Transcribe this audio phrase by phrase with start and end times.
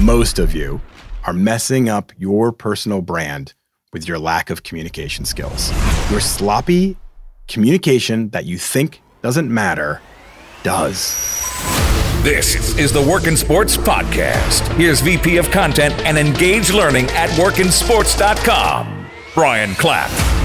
[0.00, 0.80] most of you
[1.24, 3.54] are messing up your personal brand
[3.92, 5.72] with your lack of communication skills.
[6.10, 6.96] Your sloppy
[7.48, 10.00] communication that you think doesn't matter
[10.62, 11.14] does.
[12.22, 14.66] This is the Work in Sports Podcast.
[14.76, 20.35] Here's VP of Content and Engage Learning at workinsports.com, Brian Clapp.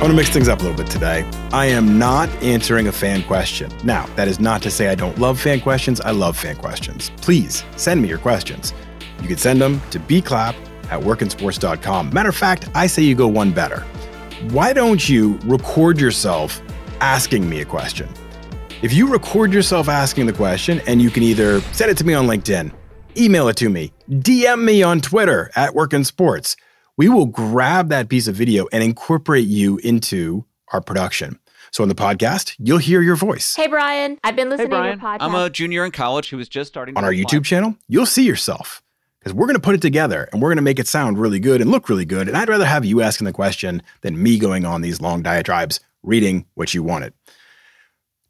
[0.00, 1.28] I want to mix things up a little bit today.
[1.52, 3.70] I am not answering a fan question.
[3.84, 6.00] Now, that is not to say I don't love fan questions.
[6.00, 7.10] I love fan questions.
[7.18, 8.72] Please send me your questions.
[9.20, 10.54] You can send them to bclapp
[10.84, 12.14] at workinsports.com.
[12.14, 13.80] Matter of fact, I say you go one better.
[14.52, 16.62] Why don't you record yourself
[17.02, 18.08] asking me a question?
[18.80, 22.14] If you record yourself asking the question and you can either send it to me
[22.14, 22.72] on LinkedIn,
[23.18, 26.56] email it to me, DM me on Twitter at Workin Sports,
[27.00, 31.38] we will grab that piece of video and incorporate you into our production.
[31.70, 33.56] So on the podcast, you'll hear your voice.
[33.56, 35.22] Hey Brian, I've been listening hey Brian, to your podcast.
[35.22, 37.74] I'm a junior in college who was just starting on our YouTube channel.
[37.88, 38.82] You'll see yourself
[39.18, 41.40] because we're going to put it together and we're going to make it sound really
[41.40, 42.28] good and look really good.
[42.28, 45.80] And I'd rather have you asking the question than me going on these long diatribes
[46.02, 47.14] reading what you wanted.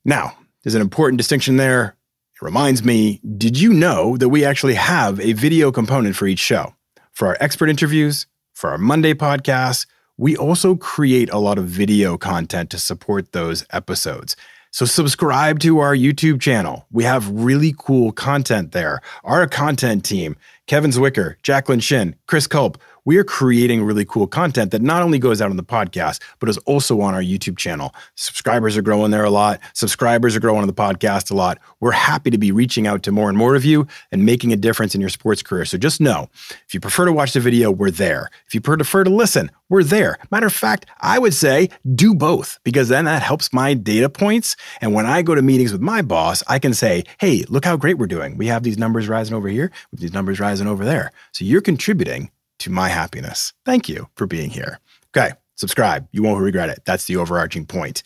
[0.05, 1.97] Now, there's an important distinction there.
[2.37, 6.39] It reminds me did you know that we actually have a video component for each
[6.39, 6.77] show?
[7.11, 8.27] For our expert interviews,
[8.61, 9.87] for our Monday podcast.
[10.19, 14.37] we also create a lot of video content to support those episodes.
[14.71, 16.85] So subscribe to our YouTube channel.
[16.93, 19.01] We have really cool content there.
[19.25, 24.71] Our content team, Kevin Zwicker, Jacqueline Shin, Chris Culp, we are creating really cool content
[24.71, 27.95] that not only goes out on the podcast, but is also on our YouTube channel.
[28.15, 29.61] Subscribers are growing there a lot.
[29.75, 31.59] Subscribers are growing on the podcast a lot.
[31.81, 34.57] We're happy to be reaching out to more and more of you and making a
[34.57, 35.65] difference in your sports career.
[35.65, 36.29] So just know
[36.67, 38.31] if you prefer to watch the video, we're there.
[38.47, 40.19] If you prefer to listen, we're there.
[40.31, 44.57] Matter of fact, I would say do both because then that helps my data points.
[44.81, 47.77] And when I go to meetings with my boss, I can say, hey, look how
[47.77, 48.37] great we're doing.
[48.37, 51.13] We have these numbers rising over here, with these numbers rising over there.
[51.33, 52.31] So you're contributing
[52.61, 53.53] to my happiness.
[53.65, 54.79] Thank you for being here.
[55.17, 56.09] Okay, subscribe.
[56.13, 56.81] You won't regret it.
[56.85, 58.03] That's the overarching point.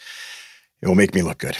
[0.83, 1.57] It will make me look good.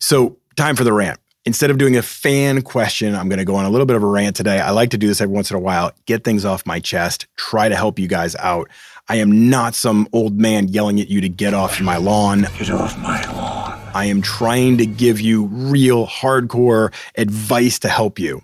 [0.00, 1.18] So, time for the rant.
[1.44, 4.02] Instead of doing a fan question, I'm going to go on a little bit of
[4.02, 4.60] a rant today.
[4.60, 7.26] I like to do this every once in a while, get things off my chest,
[7.36, 8.68] try to help you guys out.
[9.08, 12.42] I am not some old man yelling at you to get off my lawn.
[12.58, 13.80] Get off my lawn.
[13.94, 18.42] I am trying to give you real hardcore advice to help you.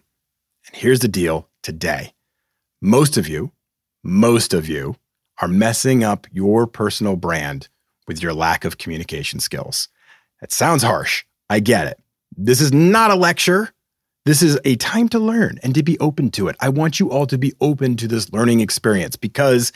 [0.66, 2.14] And here's the deal today.
[2.81, 3.53] Most of you,
[4.04, 4.97] most of you
[5.41, 7.69] are messing up your personal brand
[8.06, 9.88] with your lack of communication skills.
[10.41, 11.25] That sounds harsh.
[11.48, 11.98] I get it.
[12.37, 13.70] This is not a lecture.
[14.26, 16.56] This is a time to learn and to be open to it.
[16.60, 19.72] I want you all to be open to this learning experience because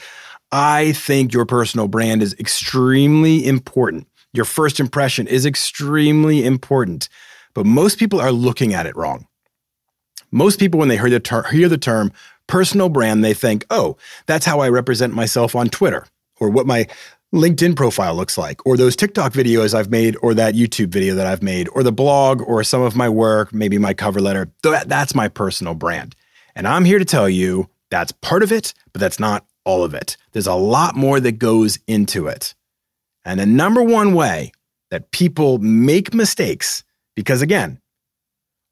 [0.53, 4.07] I think your personal brand is extremely important.
[4.33, 7.09] Your first impression is extremely important,
[7.55, 9.27] but most people are looking at it wrong.
[10.31, 12.13] Most people, when they hear the, ter- hear the term
[12.49, 16.07] personal brand, they think, oh, that's how I represent myself on Twitter
[16.41, 16.89] or what my
[17.35, 21.27] LinkedIn profile looks like, or those TikTok videos I've made, or that YouTube video that
[21.27, 24.51] I've made, or the blog, or some of my work, maybe my cover letter.
[24.63, 26.17] That's my personal brand.
[26.57, 29.93] And I'm here to tell you that's part of it, but that's not all of
[29.93, 30.17] it.
[30.33, 32.55] There's a lot more that goes into it.
[33.27, 34.53] And the number one way
[34.91, 36.83] that people make mistakes,
[37.15, 37.79] because again,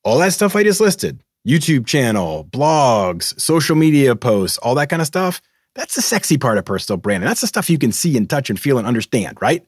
[0.02, 5.00] all that stuff I just listed, YouTube channel, blogs, social media posts, all that kind
[5.00, 5.40] of stuff.
[5.74, 7.28] That's the sexy part of personal branding.
[7.28, 9.64] That's the stuff you can see and touch and feel and understand, right?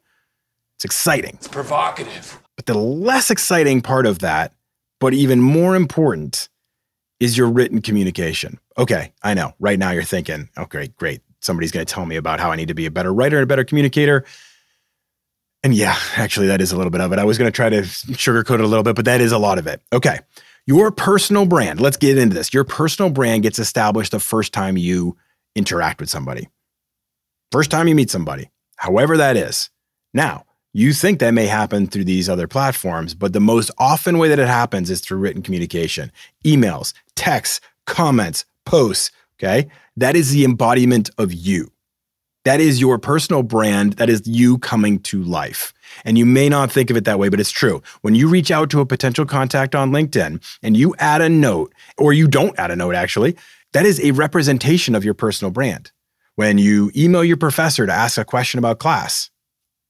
[0.77, 1.35] It's exciting.
[1.35, 2.41] It's provocative.
[2.57, 4.53] But the less exciting part of that,
[4.99, 6.49] but even more important,
[7.21, 8.59] is your written communication.
[8.77, 9.53] Okay, I know.
[9.59, 11.21] Right now you're thinking, okay, great.
[11.41, 13.45] Somebody's going to tell me about how I need to be a better writer and
[13.45, 14.25] a better communicator.
[15.63, 17.19] And yeah, actually, that is a little bit of it.
[17.19, 19.39] I was going to try to sugarcoat it a little bit, but that is a
[19.39, 19.83] lot of it.
[19.93, 20.19] Okay.
[20.69, 22.53] Your personal brand, let's get into this.
[22.53, 25.17] Your personal brand gets established the first time you
[25.57, 26.51] interact with somebody,
[27.51, 29.71] first time you meet somebody, however that is.
[30.13, 34.29] Now, you think that may happen through these other platforms, but the most often way
[34.29, 36.13] that it happens is through written communication,
[36.45, 39.11] emails, texts, comments, posts.
[39.39, 39.71] Okay.
[39.97, 41.73] That is the embodiment of you.
[42.45, 43.95] That is your personal brand.
[43.95, 45.75] That is you coming to life.
[46.05, 47.83] And you may not think of it that way, but it's true.
[48.03, 51.75] When you reach out to a potential contact on LinkedIn and you add a note,
[51.99, 53.37] or you don't add a note actually,
[53.73, 55.93] that is a representation of your personal brand.
[56.37, 59.31] When you email your professor to ask a question about class,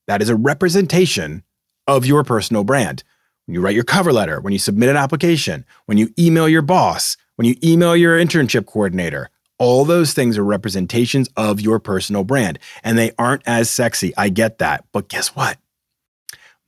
[0.06, 1.44] that is a representation
[1.86, 3.04] of your personal brand.
[3.46, 6.62] When you write your cover letter, when you submit an application, when you email your
[6.62, 12.25] boss, when you email your internship coordinator, all those things are representations of your personal
[12.25, 12.58] brand.
[12.84, 14.12] And they aren't as sexy.
[14.16, 14.84] I get that.
[14.93, 15.58] But guess what?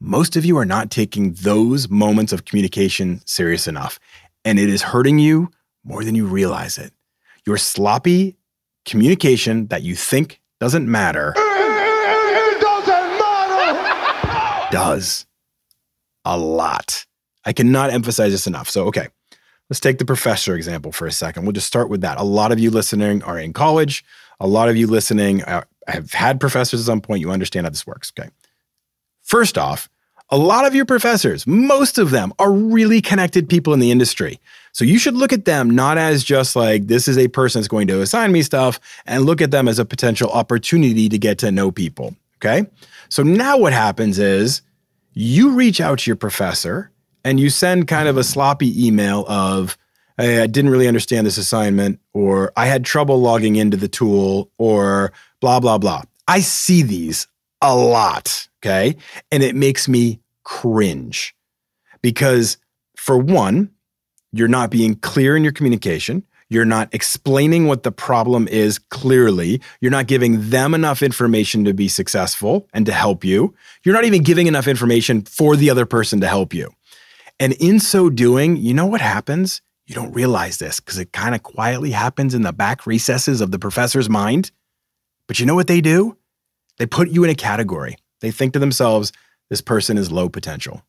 [0.00, 4.00] most of you are not taking those moments of communication serious enough.
[4.46, 5.50] And it is hurting you
[5.84, 6.92] more than you realize it.
[7.46, 8.36] Your sloppy
[8.86, 14.68] communication that you think doesn't matter It doesn't matter.
[14.70, 15.26] does
[16.24, 17.04] a lot.
[17.44, 18.70] I cannot emphasize this enough.
[18.70, 19.08] So, okay,
[19.70, 21.44] let's take the professor example for a second.
[21.44, 22.18] We'll just start with that.
[22.18, 24.04] A lot of you listening are in college.
[24.40, 27.20] A lot of you listening uh, have had professors at some point.
[27.20, 28.12] You understand how this works.
[28.18, 28.28] Okay.
[29.22, 29.88] First off,
[30.30, 34.38] a lot of your professors, most of them are really connected people in the industry.
[34.72, 37.68] So you should look at them not as just like this is a person that's
[37.68, 41.38] going to assign me stuff and look at them as a potential opportunity to get
[41.38, 42.14] to know people.
[42.36, 42.66] Okay.
[43.08, 44.62] So now what happens is
[45.14, 46.90] you reach out to your professor
[47.24, 49.76] and you send kind of a sloppy email of,
[50.16, 54.50] hey, I didn't really understand this assignment, or I had trouble logging into the tool,
[54.58, 56.02] or blah, blah, blah.
[56.28, 57.26] I see these
[57.60, 58.48] a lot.
[58.62, 58.96] Okay.
[59.32, 61.34] And it makes me cringe
[62.02, 62.58] because,
[62.96, 63.70] for one,
[64.32, 66.24] you're not being clear in your communication.
[66.48, 69.60] You're not explaining what the problem is clearly.
[69.80, 73.54] You're not giving them enough information to be successful and to help you.
[73.84, 76.70] You're not even giving enough information for the other person to help you.
[77.40, 79.62] And in so doing, you know what happens?
[79.86, 83.50] You don't realize this because it kind of quietly happens in the back recesses of
[83.50, 84.52] the professor's mind.
[85.26, 86.18] But you know what they do?
[86.78, 87.96] They put you in a category.
[88.20, 89.10] They think to themselves,
[89.48, 90.82] this person is low potential.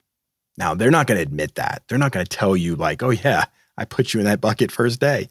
[0.57, 1.83] Now, they're not going to admit that.
[1.87, 3.45] They're not going to tell you, like, oh, yeah,
[3.77, 5.29] I put you in that bucket first day.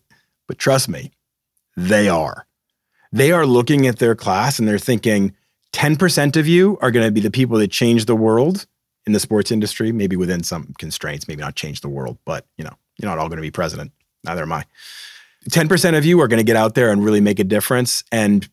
[0.49, 1.12] But trust me,
[1.76, 2.46] they are.
[3.12, 5.34] They are looking at their class and they're thinking
[5.75, 8.67] 10% of you are going to be the people that change the world
[9.06, 12.64] in the sports industry, maybe within some constraints, maybe not change the world, but you
[12.64, 13.93] know, you're not all going to be president.
[14.25, 14.64] Neither am I.
[15.49, 18.05] 10% of you are going to get out there and really make a difference.
[18.12, 18.47] And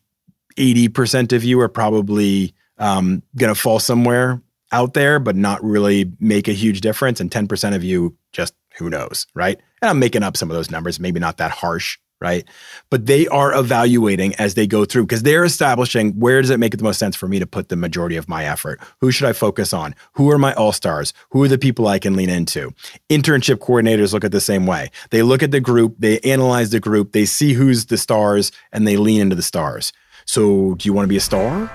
[0.56, 4.40] 80% of you are probably um, going to fall somewhere
[4.72, 7.20] out there, but not really make a huge difference.
[7.20, 9.60] And 10% of you just who knows, right?
[9.82, 12.44] And I'm making up some of those numbers, maybe not that harsh, right?
[12.90, 16.76] But they are evaluating as they go through because they're establishing where does it make
[16.76, 18.80] the most sense for me to put the majority of my effort?
[19.00, 19.94] Who should I focus on?
[20.14, 21.12] Who are my all stars?
[21.30, 22.72] Who are the people I can lean into?
[23.08, 24.90] Internship coordinators look at the same way.
[25.10, 28.86] They look at the group, they analyze the group, they see who's the stars, and
[28.86, 29.92] they lean into the stars.
[30.24, 31.72] So, do you want to be a star?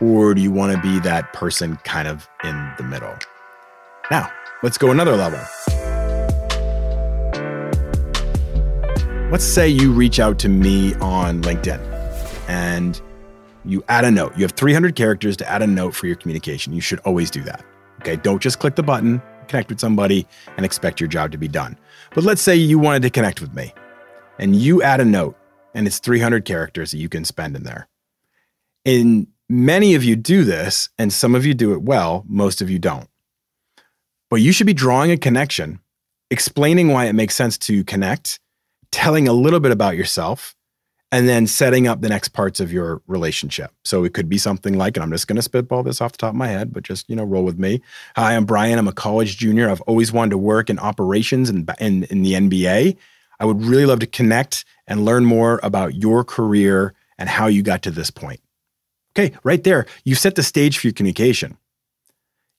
[0.00, 3.16] Or do you want to be that person kind of in the middle?
[4.10, 4.30] Now,
[4.62, 5.40] let's go another level.
[9.36, 11.78] Let's say you reach out to me on LinkedIn
[12.48, 12.98] and
[13.66, 14.34] you add a note.
[14.34, 16.72] You have 300 characters to add a note for your communication.
[16.72, 17.62] You should always do that.
[18.00, 18.16] Okay.
[18.16, 21.76] Don't just click the button, connect with somebody, and expect your job to be done.
[22.14, 23.74] But let's say you wanted to connect with me
[24.38, 25.36] and you add a note
[25.74, 27.88] and it's 300 characters that you can spend in there.
[28.86, 32.70] And many of you do this, and some of you do it well, most of
[32.70, 33.10] you don't.
[34.30, 35.80] But you should be drawing a connection,
[36.30, 38.40] explaining why it makes sense to connect,
[38.90, 40.56] telling a little bit about yourself,
[41.12, 43.70] and then setting up the next parts of your relationship.
[43.84, 46.18] So it could be something like, and I'm just going to spitball this off the
[46.18, 47.80] top of my head, but just, you know, roll with me.
[48.16, 48.78] Hi, I'm Brian.
[48.78, 49.70] I'm a college junior.
[49.70, 52.96] I've always wanted to work in operations and in, in the NBA.
[53.38, 57.62] I would really love to connect and learn more about your career and how you
[57.62, 58.40] got to this point.
[59.16, 61.56] Okay, right there, you set the stage for your communication.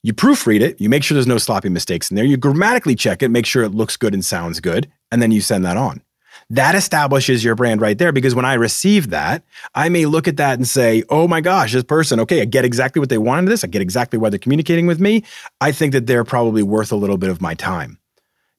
[0.03, 3.21] You proofread it, you make sure there's no sloppy mistakes in there, you grammatically check
[3.21, 6.01] it, make sure it looks good and sounds good, and then you send that on.
[6.49, 9.43] That establishes your brand right there because when I receive that,
[9.75, 12.63] I may look at that and say, oh my gosh, this person, okay, I get
[12.63, 13.65] exactly what they wanted in this.
[13.65, 15.23] I get exactly why they're communicating with me.
[15.59, 17.99] I think that they're probably worth a little bit of my time.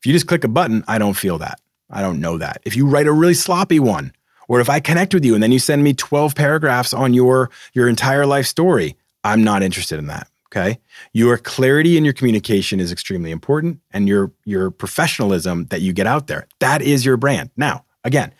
[0.00, 1.61] If you just click a button, I don't feel that.
[1.90, 2.61] I don't know that.
[2.64, 4.12] If you write a really sloppy one,
[4.49, 7.50] or if I connect with you and then you send me 12 paragraphs on your
[7.73, 10.28] your entire life story, I'm not interested in that.
[10.50, 10.78] Okay.
[11.12, 16.07] Your clarity in your communication is extremely important and your your professionalism that you get
[16.07, 16.47] out there.
[16.61, 17.50] That is your brand.
[17.57, 18.33] Now, again,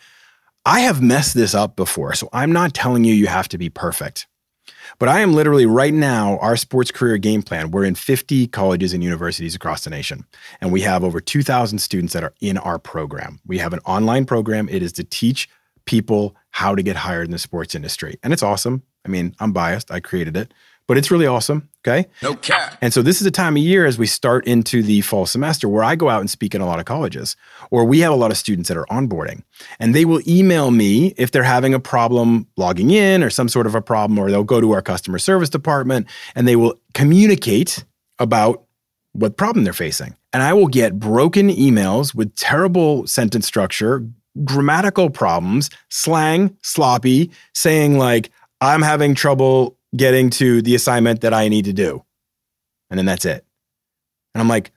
[0.65, 3.69] I have messed this up before, so I'm not telling you you have to be
[3.69, 4.27] perfect.
[4.97, 7.71] But I am literally right now, our sports career game plan.
[7.71, 10.25] We're in 50 colleges and universities across the nation,
[10.61, 13.39] and we have over 2,000 students that are in our program.
[13.45, 14.67] We have an online program.
[14.69, 15.47] It is to teach
[15.85, 18.17] people how to get hired in the sports industry.
[18.23, 18.83] And it's awesome.
[19.05, 20.53] I mean, I'm biased, I created it,
[20.87, 21.68] but it's really awesome.
[21.87, 22.09] Okay.
[22.21, 22.77] No cap.
[22.81, 25.69] And so this is a time of year as we start into the fall semester
[25.69, 27.37] where I go out and speak in a lot of colleges,
[27.71, 29.43] or we have a lot of students that are onboarding,
[29.79, 33.65] and they will email me if they're having a problem logging in or some sort
[33.65, 37.85] of a problem, or they'll go to our customer service department and they will communicate
[38.19, 38.65] about
[39.13, 40.15] what problem they're facing.
[40.33, 44.05] And I will get broken emails with terrible sentence structure,
[44.43, 48.29] grammatical problems, slang, sloppy, saying like,
[48.61, 52.03] I'm having trouble getting to the assignment that I need to do.
[52.89, 53.45] And then that's it.
[54.33, 54.71] And I'm like,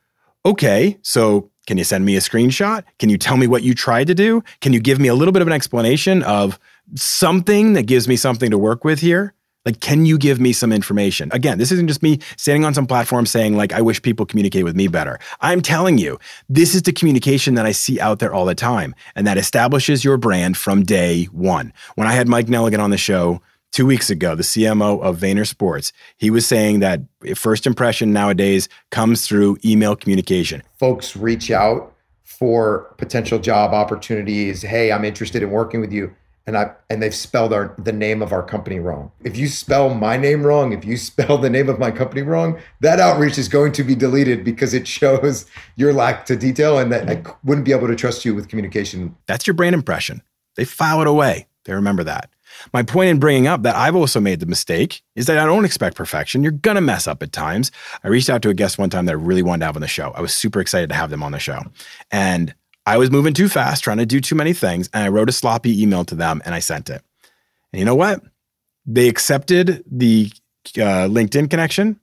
[0.45, 2.85] okay, so Can you send me a screenshot?
[2.99, 4.43] Can you tell me what you tried to do?
[4.61, 6.59] Can you give me a little bit of an explanation of
[6.97, 9.35] something that gives me something to work with here?
[9.65, 11.31] Like, can you give me some information?
[11.33, 14.65] Again, this isn't just me standing on some platform saying, like, I wish people communicate
[14.65, 15.21] with me better.
[15.41, 18.93] I'm telling you, this is the communication that I see out there all the time,
[19.15, 21.73] and that establishes your brand from day one.
[21.95, 23.41] When I had Mike Nelligan on the show
[23.73, 27.01] two weeks ago, the CMO of Vayner Sports, he was saying that
[27.35, 30.63] first impression nowadays comes through email communication.
[30.79, 34.63] Folks reach out for potential job opportunities.
[34.63, 36.15] Hey, I'm interested in working with you
[36.47, 39.13] and I and they've spelled our the name of our company wrong.
[39.23, 42.59] If you spell my name wrong, if you spell the name of my company wrong,
[42.81, 46.93] that outreach is going to be deleted because it shows your lack to detail and
[46.93, 49.17] that I wouldn't be able to trust you with communication.
[49.27, 50.23] That's your brand impression.
[50.57, 51.47] They file it away.
[51.65, 52.31] They remember that.
[52.73, 55.65] My point in bringing up that I've also made the mistake is that I don't
[55.65, 56.43] expect perfection.
[56.43, 57.71] You're going to mess up at times.
[58.05, 59.83] I reached out to a guest one time that I really wanted to have on
[59.83, 60.11] the show.
[60.11, 61.61] I was super excited to have them on the show.
[62.11, 62.55] And
[62.85, 65.33] I was moving too fast, trying to do too many things, and I wrote a
[65.33, 67.03] sloppy email to them and I sent it.
[67.73, 68.23] And you know what?
[68.85, 70.31] They accepted the
[70.77, 72.01] uh, LinkedIn connection,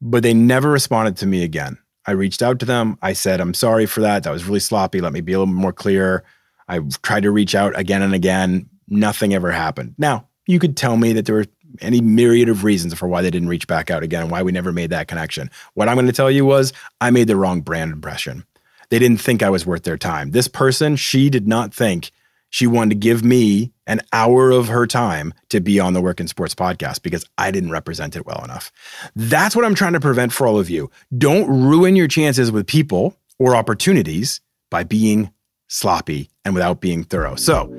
[0.00, 1.78] but they never responded to me again.
[2.06, 2.98] I reached out to them.
[3.02, 4.24] I said, I'm sorry for that.
[4.24, 5.00] That was really sloppy.
[5.00, 6.24] Let me be a little more clear.
[6.68, 8.68] I tried to reach out again and again.
[8.88, 9.94] Nothing ever happened.
[9.98, 11.46] Now, you could tell me that there were
[11.80, 14.72] any myriad of reasons for why they didn't reach back out again why we never
[14.72, 15.50] made that connection.
[15.74, 18.44] What I'm going to tell you was I made the wrong brand impression.
[18.90, 20.32] They didn't think I was worth their time.
[20.32, 22.10] This person, she did not think
[22.50, 26.20] she wanted to give me an hour of her time to be on the Work
[26.20, 28.70] in Sports podcast because I didn't represent it well enough.
[29.16, 30.90] That's what I'm trying to prevent for all of you.
[31.16, 35.32] Don't ruin your chances with people or opportunities by being
[35.68, 37.36] sloppy and without being thorough.
[37.36, 37.74] So,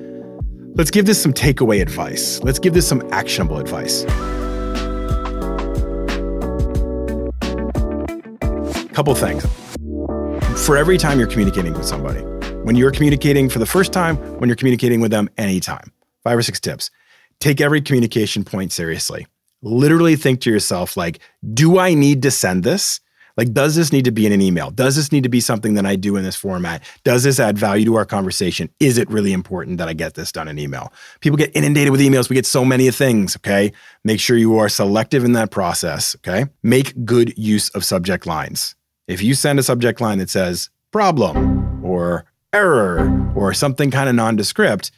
[0.74, 2.40] let's give this some takeaway advice.
[2.42, 4.04] Let's give this some actionable advice.
[8.92, 9.44] Couple things
[10.64, 12.20] for every time you're communicating with somebody.
[12.62, 15.92] When you're communicating for the first time, when you're communicating with them anytime.
[16.22, 16.90] Five or six tips.
[17.40, 19.26] Take every communication point seriously.
[19.62, 21.18] Literally think to yourself, like,
[21.52, 23.00] do I need to send this?
[23.36, 24.70] Like, does this need to be in an email?
[24.70, 26.82] Does this need to be something that I do in this format?
[27.02, 28.70] Does this add value to our conversation?
[28.78, 30.92] Is it really important that I get this done in email?
[31.20, 32.28] People get inundated with emails.
[32.28, 33.72] We get so many things, okay?
[34.04, 36.46] Make sure you are selective in that process, okay?
[36.62, 38.76] Make good use of subject lines.
[39.08, 44.14] If you send a subject line that says problem or error or something kind of
[44.14, 44.92] nondescript,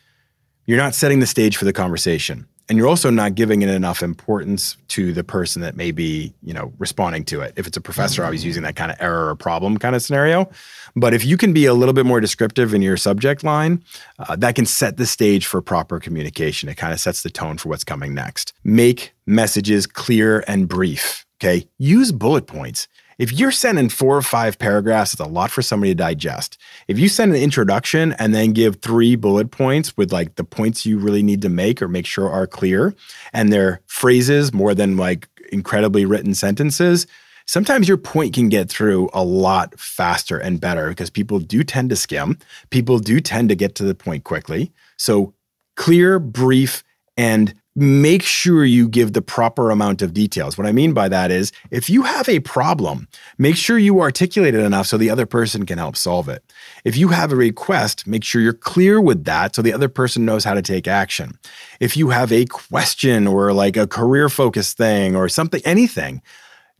[0.67, 2.47] you're not setting the stage for the conversation.
[2.69, 6.53] And you're also not giving it enough importance to the person that may be, you
[6.53, 7.55] know, responding to it.
[7.57, 10.03] If it's a professor, I was using that kind of error or problem kind of
[10.03, 10.51] scenario.
[10.97, 13.85] But if you can be a little bit more descriptive in your subject line,
[14.19, 16.69] uh, that can set the stage for proper communication.
[16.69, 18.53] It kind of sets the tone for what's coming next.
[18.65, 21.25] Make messages clear and brief.
[21.41, 21.69] Okay.
[21.79, 22.89] Use bullet points.
[23.19, 26.59] If you're sending four or five paragraphs, it's a lot for somebody to digest.
[26.87, 30.85] If you send an introduction and then give three bullet points with like the points
[30.85, 32.95] you really need to make or make sure are clear,
[33.33, 37.07] and they're phrases more than like incredibly written sentences,
[37.47, 41.89] sometimes your point can get through a lot faster and better because people do tend
[41.91, 42.39] to skim.
[42.69, 44.73] People do tend to get to the point quickly.
[44.99, 45.33] So
[45.77, 46.83] clear, brief,
[47.17, 50.57] and make sure you give the proper amount of details.
[50.57, 53.07] What I mean by that is if you have a problem,
[53.37, 56.43] make sure you articulate it enough so the other person can help solve it.
[56.85, 60.25] If you have a request, make sure you're clear with that so the other person
[60.25, 61.39] knows how to take action.
[61.79, 66.23] If you have a question or like a career focused thing or something, anything,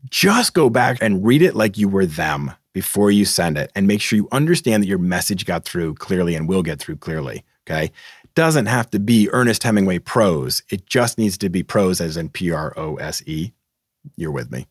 [0.09, 3.87] just go back and read it like you were them before you send it and
[3.87, 7.43] make sure you understand that your message got through clearly and will get through clearly.
[7.69, 7.91] Okay
[8.37, 10.61] doesn't have to be Ernest Hemingway prose.
[10.69, 13.51] It just needs to be prose, as in P R O S E.
[14.15, 14.67] You're with me.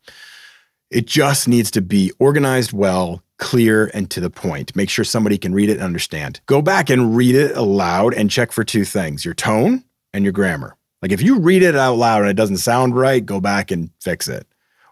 [0.89, 4.77] It just needs to be organized well, clear, and to the point.
[4.77, 6.41] Make sure somebody can read it and understand.
[6.47, 9.83] Go back and read it aloud and check for two things your tone
[10.15, 10.77] and your grammar.
[11.03, 13.91] Like if you read it out loud and it doesn't sound right, go back and
[14.01, 14.47] fix it.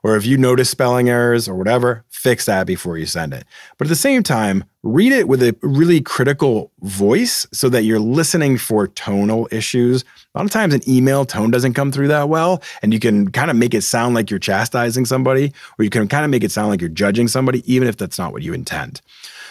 [0.05, 3.47] Or if you notice spelling errors or whatever, fix that before you send it.
[3.79, 7.99] But at the same time, read it with a really critical voice so that you're
[7.99, 10.05] listening for tonal issues.
[10.35, 13.31] A lot of times, an email tone doesn't come through that well, and you can
[13.31, 16.45] kind of make it sound like you're chastising somebody, or you can kind of make
[16.45, 19.01] it sound like you're judging somebody, even if that's not what you intend.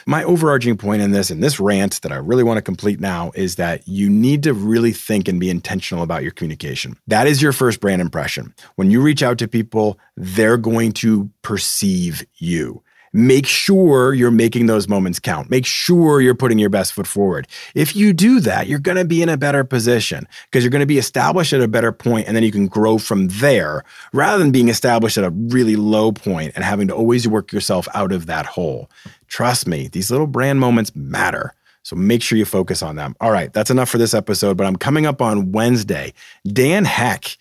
[0.05, 3.31] My overarching point in this, and this rant that I really want to complete now,
[3.35, 6.97] is that you need to really think and be intentional about your communication.
[7.07, 8.53] That is your first brand impression.
[8.75, 12.83] When you reach out to people, they're going to perceive you.
[13.15, 15.51] Make sure you're making those moments count.
[15.51, 17.47] Make sure you're putting your best foot forward.
[17.75, 20.79] If you do that, you're going to be in a better position because you're going
[20.79, 24.39] to be established at a better point and then you can grow from there rather
[24.39, 28.11] than being established at a really low point and having to always work yourself out
[28.11, 28.89] of that hole.
[29.27, 31.53] Trust me, these little brand moments matter.
[31.83, 33.15] So make sure you focus on them.
[33.21, 36.13] All right, that's enough for this episode, but I'm coming up on Wednesday.
[36.47, 37.37] Dan Heck,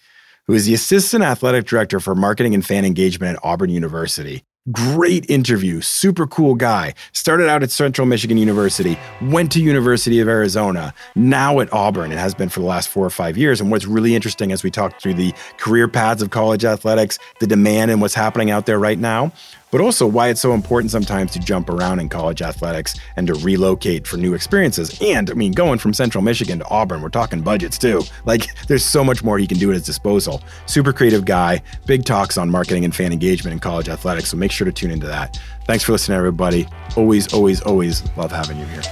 [0.47, 5.29] who is the Assistant Athletic Director for Marketing and Fan Engagement at Auburn University, Great
[5.29, 6.95] interview, super cool guy.
[7.11, 12.19] Started out at Central Michigan University, went to University of Arizona, now at Auburn, It
[12.19, 13.61] has been for the last four or five years.
[13.61, 17.47] And what's really interesting as we talk through the career paths of college athletics, the
[17.49, 19.33] demand and what's happening out there right now,
[19.73, 23.35] but also why it's so important sometimes to jump around in college athletics and to
[23.35, 24.97] relocate for new experiences.
[25.03, 28.03] And I mean, going from Central Michigan to Auburn, we're talking budgets too.
[28.25, 30.43] Like, there's so much more he can do at his disposal.
[30.67, 34.31] Super creative guy, big talks on marketing and fan engagement in college athletics.
[34.31, 35.41] So make sure to tune into that.
[35.65, 36.69] Thanks for listening, everybody.
[36.97, 38.83] Always, always, always love having you here.